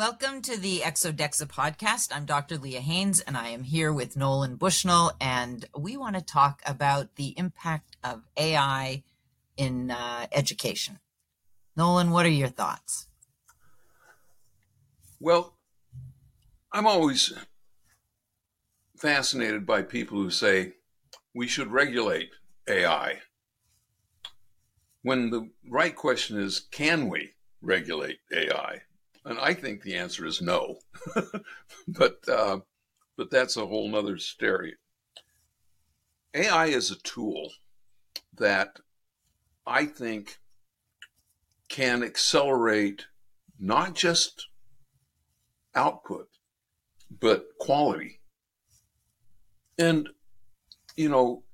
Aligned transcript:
Welcome 0.00 0.40
to 0.44 0.58
the 0.58 0.78
ExoDexa 0.78 1.46
podcast. 1.48 2.08
I'm 2.10 2.24
Dr. 2.24 2.56
Leah 2.56 2.80
Hanes, 2.80 3.20
and 3.20 3.36
I 3.36 3.48
am 3.48 3.64
here 3.64 3.92
with 3.92 4.16
Nolan 4.16 4.56
Bushnell, 4.56 5.12
and 5.20 5.66
we 5.76 5.98
want 5.98 6.16
to 6.16 6.22
talk 6.22 6.62
about 6.64 7.16
the 7.16 7.34
impact 7.36 7.98
of 8.02 8.22
AI 8.34 9.02
in 9.58 9.90
uh, 9.90 10.26
education. 10.32 11.00
Nolan, 11.76 12.12
what 12.12 12.24
are 12.24 12.30
your 12.30 12.48
thoughts? 12.48 13.08
Well, 15.20 15.58
I'm 16.72 16.86
always 16.86 17.34
fascinated 18.96 19.66
by 19.66 19.82
people 19.82 20.16
who 20.16 20.30
say 20.30 20.76
we 21.34 21.46
should 21.46 21.70
regulate 21.70 22.30
AI. 22.66 23.18
When 25.02 25.28
the 25.28 25.50
right 25.68 25.94
question 25.94 26.40
is, 26.40 26.58
can 26.58 27.10
we 27.10 27.32
regulate 27.60 28.20
AI? 28.34 28.80
And 29.24 29.38
I 29.38 29.54
think 29.54 29.82
the 29.82 29.96
answer 29.96 30.24
is 30.26 30.40
no. 30.40 30.78
but 31.88 32.28
uh, 32.28 32.60
but 33.16 33.30
that's 33.30 33.56
a 33.56 33.66
whole 33.66 33.88
nother 33.88 34.18
story. 34.18 34.76
AI 36.34 36.66
is 36.66 36.90
a 36.90 36.98
tool 37.02 37.52
that 38.36 38.78
I 39.66 39.84
think 39.84 40.38
can 41.68 42.02
accelerate 42.02 43.06
not 43.58 43.94
just 43.94 44.48
output, 45.74 46.28
but 47.10 47.46
quality. 47.58 48.20
And, 49.78 50.08
you 50.96 51.08
know, 51.08 51.44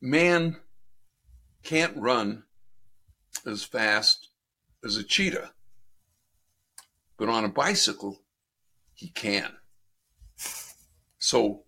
man 0.00 0.56
can't 1.62 1.96
run 1.96 2.44
as 3.44 3.64
fast 3.64 4.30
as 4.84 4.96
a 4.96 5.04
cheetah. 5.04 5.52
But 7.16 7.28
on 7.28 7.44
a 7.44 7.48
bicycle, 7.48 8.22
he 8.92 9.08
can. 9.08 9.56
So, 11.18 11.64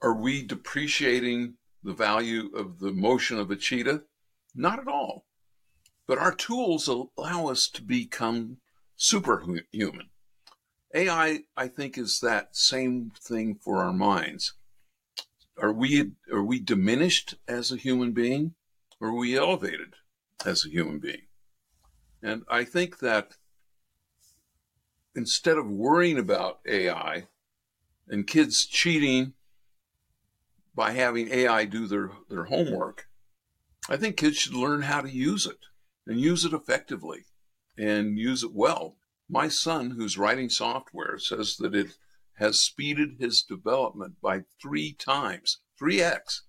are 0.00 0.14
we 0.14 0.42
depreciating 0.42 1.54
the 1.82 1.94
value 1.94 2.50
of 2.54 2.78
the 2.78 2.92
motion 2.92 3.38
of 3.38 3.50
a 3.50 3.56
cheetah? 3.56 4.02
Not 4.54 4.78
at 4.78 4.88
all. 4.88 5.24
But 6.06 6.18
our 6.18 6.34
tools 6.34 6.88
allow 6.88 7.48
us 7.48 7.68
to 7.68 7.82
become 7.82 8.58
superhuman. 8.96 10.10
AI, 10.94 11.40
I 11.56 11.68
think, 11.68 11.96
is 11.96 12.20
that 12.20 12.54
same 12.56 13.12
thing 13.18 13.54
for 13.54 13.82
our 13.82 13.92
minds. 13.92 14.54
Are 15.60 15.72
we 15.72 16.12
are 16.32 16.42
we 16.42 16.60
diminished 16.60 17.34
as 17.46 17.70
a 17.70 17.76
human 17.76 18.12
being, 18.12 18.54
or 19.00 19.08
are 19.08 19.14
we 19.14 19.36
elevated 19.36 19.94
as 20.44 20.64
a 20.64 20.70
human 20.70 20.98
being? 20.98 21.26
And 22.22 22.42
I 22.48 22.64
think 22.64 22.98
that 22.98 23.36
instead 25.14 25.58
of 25.58 25.70
worrying 25.70 26.18
about 26.18 26.60
AI 26.66 27.26
and 28.08 28.26
kids 28.26 28.64
cheating 28.64 29.34
by 30.74 30.92
having 30.92 31.28
AI 31.28 31.64
do 31.64 31.86
their, 31.86 32.10
their 32.28 32.44
homework, 32.44 33.08
I 33.88 33.96
think 33.96 34.16
kids 34.16 34.36
should 34.36 34.54
learn 34.54 34.82
how 34.82 35.00
to 35.00 35.10
use 35.10 35.46
it 35.46 35.58
and 36.06 36.20
use 36.20 36.44
it 36.44 36.52
effectively 36.52 37.24
and 37.76 38.18
use 38.18 38.42
it 38.42 38.52
well. 38.52 38.96
My 39.28 39.48
son, 39.48 39.92
who's 39.92 40.18
writing 40.18 40.50
software, 40.50 41.18
says 41.18 41.56
that 41.56 41.74
it 41.74 41.96
has 42.34 42.58
speeded 42.58 43.16
his 43.18 43.42
development 43.42 44.20
by 44.20 44.44
three 44.60 44.92
times, 44.92 45.58
3x. 45.80 46.40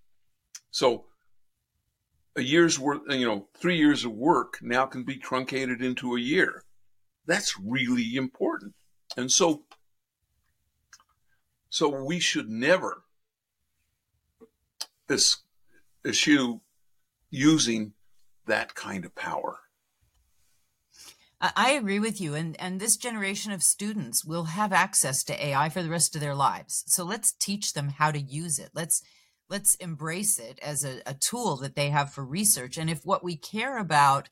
So 0.71 1.05
a 2.35 2.41
year's 2.41 2.79
worth, 2.79 3.01
you 3.09 3.25
know, 3.25 3.47
three 3.55 3.77
years 3.77 4.05
of 4.05 4.11
work 4.11 4.59
now 4.61 4.85
can 4.85 5.03
be 5.03 5.17
truncated 5.17 5.81
into 5.81 6.15
a 6.15 6.19
year. 6.19 6.63
That's 7.25 7.57
really 7.59 8.15
important. 8.15 8.73
And 9.15 9.31
so, 9.31 9.63
so 11.69 12.03
we 12.03 12.19
should 12.19 12.49
never 12.49 13.03
eschew 16.05 16.61
using 17.29 17.93
that 18.45 18.75
kind 18.75 19.05
of 19.05 19.15
power. 19.15 19.59
I 21.55 21.71
agree 21.71 21.99
with 21.99 22.21
you. 22.21 22.35
And, 22.35 22.59
and 22.59 22.79
this 22.79 22.95
generation 22.95 23.51
of 23.51 23.63
students 23.63 24.23
will 24.23 24.45
have 24.45 24.71
access 24.71 25.25
to 25.25 25.45
AI 25.45 25.67
for 25.67 25.83
the 25.83 25.89
rest 25.89 26.15
of 26.15 26.21
their 26.21 26.35
lives. 26.35 26.85
So 26.87 27.03
let's 27.03 27.33
teach 27.33 27.73
them 27.73 27.89
how 27.89 28.11
to 28.11 28.19
use 28.19 28.59
it. 28.59 28.69
Let's, 28.73 29.01
let's 29.49 29.75
embrace 29.75 30.39
it 30.39 30.57
as 30.61 30.85
a, 30.85 31.01
a 31.05 31.13
tool 31.13 31.57
that 31.57 31.75
they 31.75 31.89
have 31.89 32.13
for 32.13 32.23
research. 32.23 32.77
And 32.77 32.89
if 32.89 33.05
what 33.05 33.25
we 33.25 33.35
care 33.35 33.77
about 33.77 34.29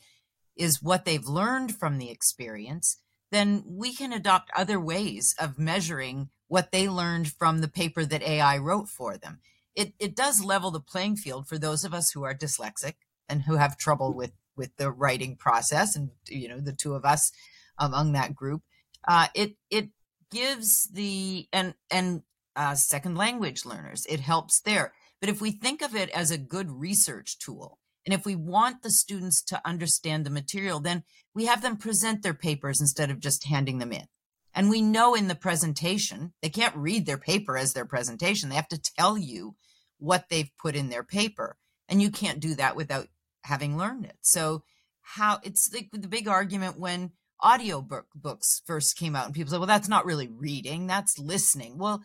is 0.55 0.81
what 0.81 1.05
they've 1.05 1.25
learned 1.25 1.75
from 1.75 1.97
the 1.97 2.09
experience, 2.09 2.97
then 3.31 3.63
we 3.65 3.93
can 3.93 4.11
adopt 4.11 4.51
other 4.55 4.79
ways 4.79 5.33
of 5.39 5.57
measuring 5.57 6.29
what 6.47 6.71
they 6.71 6.89
learned 6.89 7.31
from 7.31 7.59
the 7.59 7.67
paper 7.67 8.05
that 8.05 8.21
AI 8.21 8.57
wrote 8.57 8.89
for 8.89 9.17
them. 9.17 9.39
It, 9.73 9.93
it 9.99 10.15
does 10.15 10.43
level 10.43 10.69
the 10.69 10.81
playing 10.81 11.15
field 11.15 11.47
for 11.47 11.57
those 11.57 11.85
of 11.85 11.93
us 11.93 12.11
who 12.11 12.23
are 12.23 12.35
dyslexic 12.35 12.95
and 13.29 13.43
who 13.43 13.55
have 13.55 13.77
trouble 13.77 14.13
with, 14.13 14.33
with 14.57 14.75
the 14.75 14.91
writing 14.91 15.37
process. 15.37 15.95
And, 15.95 16.09
you 16.27 16.49
know, 16.49 16.59
the 16.59 16.73
two 16.73 16.93
of 16.93 17.05
us 17.05 17.31
among 17.77 18.11
that 18.11 18.35
group, 18.35 18.63
uh, 19.07 19.27
it, 19.33 19.55
it 19.69 19.89
gives 20.29 20.89
the, 20.89 21.47
and, 21.53 21.73
and, 21.89 22.23
uh, 22.57 22.75
second 22.75 23.15
language 23.15 23.65
learners, 23.65 24.05
it 24.07 24.19
helps 24.19 24.59
there. 24.59 24.91
But 25.21 25.29
if 25.29 25.39
we 25.39 25.51
think 25.51 25.81
of 25.81 25.95
it 25.95 26.09
as 26.09 26.31
a 26.31 26.37
good 26.37 26.69
research 26.69 27.39
tool, 27.39 27.79
and 28.05 28.13
if 28.13 28.25
we 28.25 28.35
want 28.35 28.81
the 28.81 28.91
students 28.91 29.43
to 29.43 29.61
understand 29.65 30.25
the 30.25 30.31
material, 30.31 30.79
then 30.79 31.03
we 31.33 31.45
have 31.45 31.61
them 31.61 31.77
present 31.77 32.23
their 32.23 32.33
papers 32.33 32.81
instead 32.81 33.11
of 33.11 33.19
just 33.19 33.45
handing 33.45 33.77
them 33.77 33.91
in. 33.91 34.05
And 34.53 34.69
we 34.69 34.81
know 34.81 35.13
in 35.15 35.27
the 35.27 35.35
presentation, 35.35 36.33
they 36.41 36.49
can't 36.49 36.75
read 36.75 37.05
their 37.05 37.17
paper 37.17 37.57
as 37.57 37.73
their 37.73 37.85
presentation. 37.85 38.49
They 38.49 38.55
have 38.55 38.67
to 38.69 38.81
tell 38.97 39.17
you 39.17 39.55
what 39.97 40.25
they've 40.29 40.51
put 40.61 40.75
in 40.75 40.89
their 40.89 41.03
paper. 41.03 41.57
And 41.87 42.01
you 42.01 42.09
can't 42.09 42.39
do 42.39 42.55
that 42.55 42.75
without 42.75 43.07
having 43.43 43.77
learned 43.77 44.05
it. 44.05 44.17
So 44.21 44.63
how 45.01 45.39
it's 45.43 45.69
the, 45.69 45.87
the 45.93 46.07
big 46.07 46.27
argument 46.27 46.79
when 46.79 47.11
audio 47.39 47.81
book, 47.81 48.07
books 48.15 48.61
first 48.65 48.97
came 48.97 49.15
out 49.15 49.25
and 49.25 49.33
people 49.33 49.51
said, 49.51 49.59
well, 49.59 49.67
that's 49.67 49.89
not 49.89 50.05
really 50.05 50.27
reading, 50.27 50.87
that's 50.87 51.17
listening. 51.17 51.77
Well, 51.77 52.01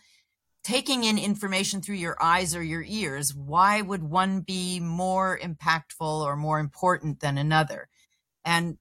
taking 0.67 1.05
in 1.05 1.17
information 1.17 1.81
through 1.81 1.95
your 1.95 2.21
eyes 2.21 2.57
or 2.57 2.63
your 2.63 2.83
ears, 2.85 3.33
why 3.33 3.81
would 3.81 4.03
one 4.03 4.41
be 4.41 4.81
more 4.81 5.39
impactful 5.41 6.01
or 6.01 6.35
more 6.35 6.59
important 6.59 7.21
than 7.21 7.39
another? 7.39 7.89
And 8.45 8.77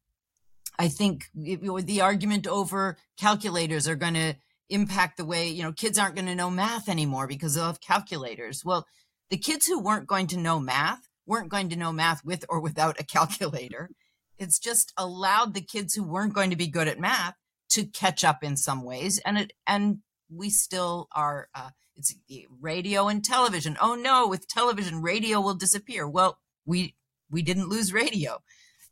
I 0.79 0.88
think 0.88 1.25
the 1.35 2.01
argument 2.01 2.47
over 2.47 2.97
calculators 3.19 3.88
are 3.88 3.95
going 3.95 4.16
to 4.16 4.34
impact 4.68 5.18
the 5.18 5.25
way, 5.25 5.47
you 5.47 5.62
know, 5.62 5.72
kids 5.72 6.00
aren't 6.00 6.16
going 6.16 6.25
to 6.25 6.34
know 6.34 6.50
math 6.50 6.90
anymore 6.90 7.28
because 7.28 7.53
they'll 7.53 7.66
have 7.66 7.81
calculators. 7.81 8.66
Well, 8.66 8.88
the 9.29 9.38
kids 9.38 9.68
who 9.68 9.79
weren't 9.79 10.07
going 10.07 10.25
to 10.28 10.38
know 10.38 10.59
math 10.59 11.07
weren't 11.28 11.50
going 11.50 11.69
to 11.69 11.75
know 11.75 11.91
math 11.91 12.25
with 12.25 12.45
or 12.50 12.59
without 12.59 13.00
a 13.00 13.06
calculator. 13.06 13.91
It's 14.40 14.57
just 14.57 14.91
allowed 14.97 15.53
the 15.53 15.62
kids 15.62 15.94
who 15.94 16.03
weren't 16.03 16.34
going 16.34 16.50
to 16.50 16.56
be 16.56 16.68
good 16.68 16.88
at 16.88 17.00
math 17.00 17.35
to 17.69 17.85
catch 17.85 18.24
up 18.24 18.44
in 18.44 18.57
some 18.57 18.84
ways. 18.84 19.19
And 19.24 19.38
it, 19.38 19.53
and 19.68 20.00
we 20.30 20.50
still 20.50 21.08
are 21.13 21.50
uh, 21.56 21.69
it's 21.96 22.16
radio 22.59 23.08
and 23.08 23.24
television. 23.24 23.78
Oh 23.81 23.96
no 23.96 24.28
with 24.28 24.47
television 24.47 25.02
radio 25.02 25.40
will 25.40 25.53
disappear. 25.53 26.08
Well 26.08 26.40
we 26.66 26.96
we 27.30 27.41
didn't 27.41 27.69
lose 27.69 27.94
radio. 27.94 28.40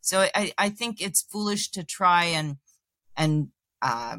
So 0.00 0.26
i 0.34 0.52
i 0.58 0.68
think 0.68 1.00
it's 1.00 1.22
foolish 1.22 1.70
to 1.72 1.84
try 1.84 2.24
and 2.24 2.56
and 3.16 3.48
uh, 3.82 4.18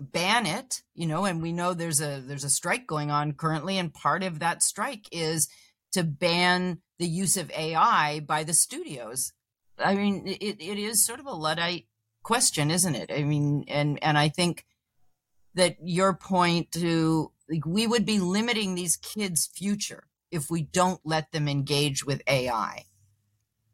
ban 0.00 0.46
it 0.46 0.82
you 0.94 1.06
know 1.06 1.26
and 1.26 1.42
we 1.42 1.52
know 1.52 1.74
there's 1.74 2.00
a 2.00 2.22
there's 2.26 2.44
a 2.44 2.50
strike 2.50 2.86
going 2.86 3.10
on 3.10 3.32
currently 3.32 3.78
and 3.78 3.92
part 3.94 4.22
of 4.22 4.38
that 4.38 4.62
strike 4.62 5.06
is 5.12 5.48
to 5.92 6.02
ban 6.02 6.78
the 6.98 7.06
use 7.06 7.36
of 7.36 7.50
ai 7.52 8.20
by 8.20 8.44
the 8.44 8.54
studios. 8.54 9.32
I 9.78 9.94
mean 9.94 10.26
it, 10.26 10.60
it 10.60 10.78
is 10.78 11.04
sort 11.04 11.20
of 11.20 11.26
a 11.26 11.32
luddite 11.32 11.86
question 12.22 12.70
isn't 12.70 12.94
it? 12.94 13.10
I 13.12 13.22
mean 13.24 13.64
and 13.68 13.98
and 14.02 14.16
i 14.16 14.28
think 14.28 14.64
that 15.54 15.76
your 15.82 16.14
point 16.14 16.72
to 16.72 17.32
like 17.48 17.66
we 17.66 17.86
would 17.86 18.06
be 18.06 18.18
limiting 18.18 18.74
these 18.74 18.96
kids' 18.96 19.46
future 19.46 20.04
if 20.30 20.50
we 20.50 20.62
don't 20.62 21.00
let 21.04 21.32
them 21.32 21.48
engage 21.48 22.04
with 22.04 22.22
AI. 22.26 22.86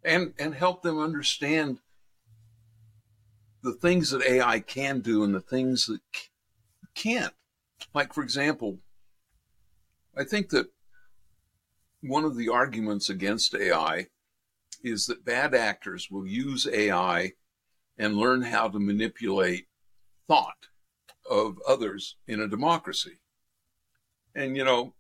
And 0.04 0.34
and 0.38 0.54
help 0.54 0.82
them 0.82 0.98
understand 0.98 1.78
the 3.62 3.72
things 3.72 4.10
that 4.10 4.22
AI 4.22 4.60
can 4.60 5.00
do 5.00 5.22
and 5.25 5.34
the 5.34 5.40
things 5.40 5.86
that 5.86 6.00
can't. 6.94 7.34
Like 7.94 8.12
for 8.12 8.22
example, 8.22 8.78
I 10.16 10.24
think 10.24 10.50
that 10.50 10.66
one 12.00 12.24
of 12.24 12.36
the 12.36 12.48
arguments 12.48 13.08
against 13.08 13.54
AI 13.54 14.06
is 14.82 15.06
that 15.06 15.24
bad 15.24 15.54
actors 15.54 16.08
will 16.10 16.26
use 16.26 16.66
AI 16.66 17.32
and 17.96 18.16
learn 18.16 18.42
how 18.42 18.69
to 18.69 18.78
manipulate 18.78 19.66
thought 20.28 20.69
of 21.30 21.58
others 21.66 22.16
in 22.26 22.40
a 22.40 22.48
democracy. 22.48 23.19
And 24.34 24.56
you 24.56 24.64
know, 24.64 24.94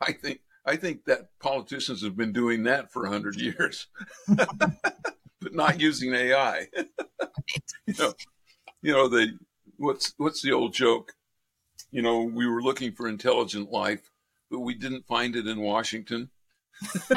I 0.00 0.12
think 0.12 0.40
I 0.66 0.76
think 0.76 1.04
that 1.04 1.28
politicians 1.40 2.02
have 2.02 2.16
been 2.16 2.32
doing 2.32 2.62
that 2.64 2.92
for 2.92 3.04
a 3.04 3.10
hundred 3.10 3.36
years, 3.36 3.88
but 4.28 5.52
not 5.52 5.80
using 5.80 6.14
AI. 6.14 6.68
you 7.86 7.94
know, 7.98 8.14
you 8.82 8.92
know, 8.92 9.08
the 9.08 9.38
what's 9.76 10.14
what's 10.16 10.42
the 10.42 10.52
old 10.52 10.72
joke? 10.72 11.12
You 11.90 12.02
know, 12.02 12.22
we 12.22 12.46
were 12.46 12.62
looking 12.62 12.92
for 12.92 13.08
intelligent 13.08 13.70
life, 13.70 14.10
but 14.50 14.60
we 14.60 14.74
didn't 14.74 15.06
find 15.06 15.36
it 15.36 15.46
in 15.46 15.60
Washington. 15.60 16.30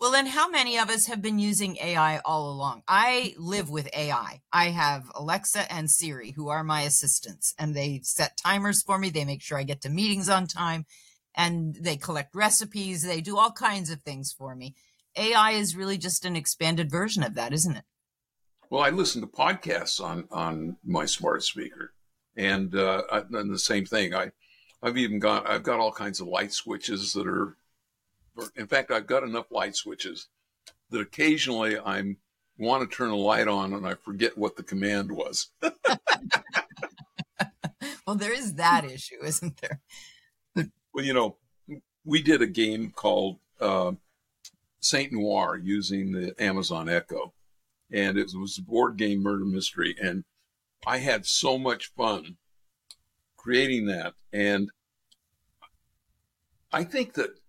well, 0.00 0.12
then, 0.12 0.28
how 0.28 0.48
many 0.48 0.78
of 0.78 0.88
us 0.88 1.06
have 1.06 1.20
been 1.20 1.38
using 1.38 1.76
AI 1.76 2.20
all 2.20 2.50
along? 2.50 2.82
I 2.88 3.34
live 3.36 3.68
with 3.68 3.94
AI. 3.94 4.40
I 4.50 4.64
have 4.70 5.12
Alexa 5.14 5.70
and 5.70 5.90
Siri, 5.90 6.30
who 6.30 6.48
are 6.48 6.64
my 6.64 6.82
assistants, 6.82 7.54
and 7.58 7.76
they 7.76 8.00
set 8.02 8.38
timers 8.38 8.82
for 8.82 8.98
me. 8.98 9.10
They 9.10 9.26
make 9.26 9.42
sure 9.42 9.58
I 9.58 9.62
get 9.62 9.82
to 9.82 9.90
meetings 9.90 10.30
on 10.30 10.46
time, 10.46 10.86
and 11.36 11.74
they 11.74 11.98
collect 11.98 12.34
recipes. 12.34 13.02
They 13.02 13.20
do 13.20 13.36
all 13.36 13.52
kinds 13.52 13.90
of 13.90 14.00
things 14.00 14.32
for 14.32 14.56
me. 14.56 14.74
AI 15.16 15.50
is 15.50 15.76
really 15.76 15.98
just 15.98 16.24
an 16.24 16.34
expanded 16.34 16.90
version 16.90 17.22
of 17.22 17.34
that, 17.34 17.52
isn't 17.52 17.76
it? 17.76 17.84
Well, 18.70 18.82
I 18.82 18.88
listen 18.88 19.20
to 19.20 19.26
podcasts 19.26 20.02
on 20.02 20.26
on 20.30 20.78
my 20.82 21.04
smart 21.04 21.42
speaker, 21.42 21.92
and 22.34 22.74
uh, 22.74 23.02
and 23.10 23.52
the 23.52 23.58
same 23.58 23.84
thing. 23.84 24.14
I 24.14 24.30
I've 24.82 24.96
even 24.96 25.18
got 25.18 25.46
I've 25.46 25.62
got 25.62 25.78
all 25.78 25.92
kinds 25.92 26.20
of 26.20 26.26
light 26.26 26.54
switches 26.54 27.12
that 27.12 27.26
are. 27.26 27.58
In 28.56 28.66
fact, 28.66 28.90
I've 28.90 29.06
got 29.06 29.22
enough 29.22 29.50
light 29.50 29.76
switches 29.76 30.28
that 30.90 31.00
occasionally 31.00 31.78
I'm 31.78 32.18
want 32.58 32.88
to 32.88 32.96
turn 32.96 33.10
a 33.10 33.16
light 33.16 33.48
on 33.48 33.72
and 33.72 33.86
I 33.86 33.94
forget 33.94 34.36
what 34.36 34.56
the 34.56 34.62
command 34.62 35.10
was. 35.12 35.48
well, 38.06 38.16
there 38.16 38.34
is 38.34 38.54
that 38.54 38.84
issue, 38.84 39.24
isn't 39.24 39.60
there? 39.60 39.80
well, 40.92 41.04
you 41.04 41.14
know, 41.14 41.36
we 42.04 42.22
did 42.22 42.42
a 42.42 42.46
game 42.46 42.90
called 42.90 43.38
uh, 43.60 43.92
Saint 44.80 45.12
Noir 45.12 45.56
using 45.56 46.12
the 46.12 46.34
Amazon 46.38 46.88
Echo, 46.88 47.32
and 47.90 48.18
it 48.18 48.28
was 48.34 48.58
a 48.58 48.62
board 48.62 48.96
game 48.98 49.22
murder 49.22 49.44
mystery, 49.46 49.96
and 50.00 50.24
I 50.86 50.98
had 50.98 51.24
so 51.24 51.58
much 51.58 51.92
fun 51.96 52.36
creating 53.40 53.86
that. 53.86 54.14
And 54.32 54.70
I 56.72 56.84
think 56.84 57.14
that 57.14 57.39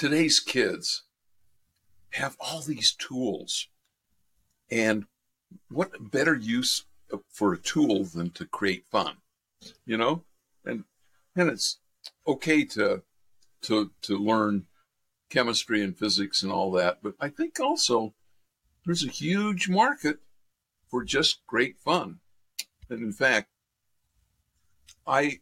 today's 0.00 0.40
kids 0.40 1.02
have 2.12 2.34
all 2.40 2.62
these 2.62 2.92
tools. 2.92 3.68
And 4.70 5.04
what 5.70 6.10
better 6.10 6.34
use 6.34 6.86
for 7.28 7.52
a 7.52 7.58
tool 7.58 8.04
than 8.04 8.30
to 8.30 8.46
create 8.46 8.86
fun, 8.90 9.16
you 9.84 9.98
know? 9.98 10.24
And 10.64 10.84
and 11.36 11.50
it's 11.50 11.80
okay 12.26 12.64
to 12.64 13.02
to 13.62 13.90
to 14.00 14.16
learn 14.16 14.64
chemistry 15.28 15.82
and 15.84 15.94
physics 15.94 16.42
and 16.42 16.50
all 16.50 16.72
that, 16.72 17.02
but 17.02 17.14
I 17.20 17.28
think 17.28 17.60
also 17.60 18.14
there's 18.86 19.04
a 19.04 19.10
huge 19.10 19.68
market 19.68 20.20
for 20.88 21.04
just 21.04 21.46
great 21.46 21.78
fun. 21.78 22.20
And 22.88 23.02
in 23.02 23.12
fact, 23.12 23.50
I 25.06 25.40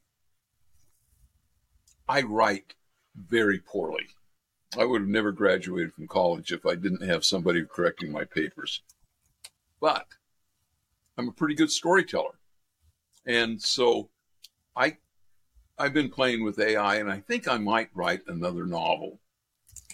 I 2.09 2.23
write 2.23 2.75
very 3.15 3.61
poorly. 3.61 4.09
I 4.79 4.85
would 4.85 5.01
have 5.01 5.11
never 5.11 5.33
graduated 5.33 5.93
from 5.93 6.07
college 6.07 6.53
if 6.53 6.65
I 6.65 6.77
didn't 6.77 7.03
have 7.03 7.25
somebody 7.25 7.65
correcting 7.65 8.13
my 8.13 8.25
papers. 8.25 8.81
But 9.81 10.07
I'm 11.17 11.29
a 11.29 11.33
pretty 11.33 11.57
good 11.57 11.73
storyteller. 11.73 12.39
And 13.27 13.61
so 13.61 14.11
I 14.77 14.99
I've 15.77 15.93
been 15.93 16.11
playing 16.11 16.45
with 16.45 16.61
AI 16.61 16.97
and 16.97 17.11
I 17.11 17.19
think 17.19 17.49
I 17.49 17.59
might 17.59 17.91
write 17.93 18.23
another 18.29 18.67
novel. 18.67 19.19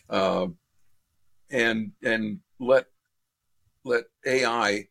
Uh, 0.08 0.48
and 1.50 1.92
and 2.02 2.40
let 2.60 2.86
let 3.84 4.04
AI 4.26 4.88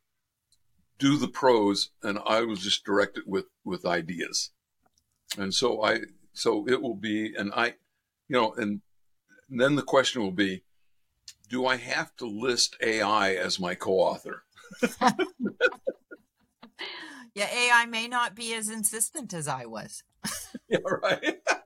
do 0.97 1.17
the 1.17 1.27
prose 1.27 1.91
and 2.01 2.17
I 2.25 2.41
will 2.41 2.55
just 2.55 2.83
direct 2.83 3.17
it 3.19 3.27
with 3.27 3.45
with 3.63 3.85
ideas. 3.85 4.49
And 5.37 5.53
so 5.53 5.83
I 5.83 5.99
so 6.33 6.67
it 6.67 6.81
will 6.81 6.95
be 6.95 7.35
and 7.35 7.51
I 7.53 7.75
you 8.27 8.35
know 8.37 8.53
and 8.53 8.81
then 9.59 9.75
the 9.75 9.81
question 9.81 10.21
will 10.21 10.31
be 10.31 10.63
do 11.49 11.65
I 11.67 11.75
have 11.77 12.15
to 12.15 12.25
list 12.25 12.75
AI 12.81 13.33
as 13.35 13.59
my 13.59 13.75
co-author? 13.75 14.43
yeah, 17.35 17.47
AI 17.53 17.85
may 17.85 18.07
not 18.07 18.35
be 18.35 18.53
as 18.53 18.69
insistent 18.69 19.33
as 19.33 19.47
I 19.47 19.65
was. 19.65 20.03
yeah, 20.69 20.79
right. 20.83 21.37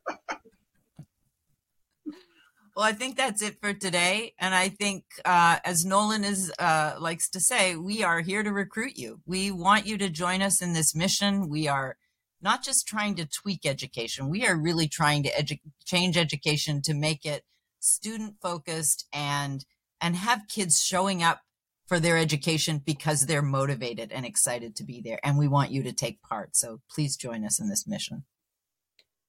Well, 2.75 2.86
I 2.86 2.94
think 2.94 3.18
that's 3.18 3.42
it 3.42 3.57
for 3.60 3.74
today. 3.74 4.36
And 4.38 4.54
I 4.54 4.69
think, 4.69 5.06
uh, 5.25 5.57
as 5.66 5.83
Nolan 5.83 6.24
is 6.24 6.54
uh, 6.60 6.94
likes 7.00 7.28
to 7.31 7.40
say, 7.40 7.75
we 7.75 8.04
are 8.04 8.22
here 8.22 8.44
to 8.44 8.51
recruit 8.51 9.00
you. 9.00 9.19
We 9.25 9.50
want 9.50 9.88
you 9.88 9.98
to 9.98 10.12
join 10.12 10.44
us 10.44 10.62
in 10.62 10.74
this 10.74 10.94
mission. 10.94 11.50
We 11.50 11.68
are 11.68 11.98
not 12.40 12.63
just 12.63 12.88
trying 12.88 13.16
to 13.16 13.25
tweak 13.25 13.66
education. 13.66 14.30
We 14.30 14.45
are 14.45 14.56
really 14.56 14.88
trying 14.88 15.24
to 15.24 15.31
edu- 15.31 15.60
change 15.86 16.18
education 16.18 16.83
to 16.83 16.94
make 16.94 17.25
it 17.25 17.44
student 17.79 18.35
focused 18.41 19.07
and 19.13 19.65
and 20.00 20.15
have 20.15 20.47
kids 20.47 20.83
showing 20.83 21.24
up 21.24 21.41
for 21.88 22.00
their 22.00 22.18
education 22.18 22.81
because 22.85 23.25
they're 23.25 23.41
motivated 23.41 24.12
and 24.12 24.25
excited 24.25 24.75
to 24.75 24.83
be 24.83 25.01
there. 25.01 25.19
And 25.24 25.38
we 25.38 25.47
want 25.47 25.71
you 25.71 25.83
to 25.83 25.94
take 25.94 26.21
part. 26.21 26.56
So 26.56 26.81
please 26.94 27.15
join 27.15 27.45
us 27.45 27.59
in 27.59 27.69
this 27.69 27.88
mission. 27.88 28.25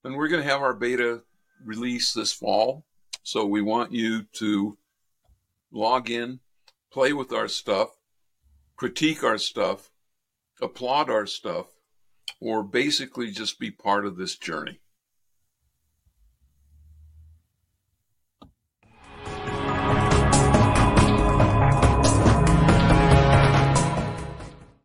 And 0.03 0.15
we're 0.15 0.27
going 0.27 0.43
to 0.43 0.49
have 0.49 0.61
our 0.61 0.73
beta 0.73 1.23
release 1.63 2.13
this 2.13 2.33
fall. 2.33 2.85
So 3.23 3.45
we 3.45 3.61
want 3.61 3.91
you 3.91 4.23
to 4.33 4.77
log 5.71 6.09
in, 6.09 6.39
play 6.91 7.13
with 7.13 7.31
our 7.31 7.47
stuff, 7.47 7.89
critique 8.75 9.23
our 9.23 9.37
stuff, 9.37 9.89
applaud 10.61 11.09
our 11.09 11.25
stuff, 11.25 11.67
or 12.41 12.63
basically 12.63 13.31
just 13.31 13.59
be 13.59 13.71
part 13.71 14.05
of 14.05 14.17
this 14.17 14.35
journey. 14.35 14.79